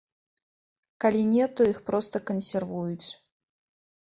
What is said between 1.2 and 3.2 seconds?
не, то іх проста кансервуюць.